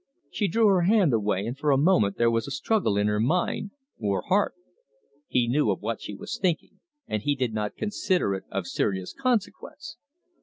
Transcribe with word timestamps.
She 0.31 0.47
drew 0.47 0.65
her 0.65 0.81
hand 0.81 1.13
away, 1.13 1.45
and 1.45 1.55
for 1.55 1.69
a 1.69 1.77
moment 1.77 2.17
there 2.17 2.31
was 2.31 2.47
a 2.47 2.57
struggle 2.57 2.97
in 2.97 3.05
her 3.05 3.19
mind 3.19 3.69
or 3.99 4.23
heart. 4.29 4.55
He 5.27 5.47
knew 5.47 5.69
of 5.69 5.83
what 5.83 6.01
she 6.01 6.15
was 6.15 6.39
thinking, 6.39 6.79
and 7.05 7.21
he 7.21 7.35
did 7.35 7.53
not 7.53 7.75
consider 7.77 8.33
it 8.33 8.45
of 8.49 8.65
serious 8.65 9.13
consequence. 9.13 9.97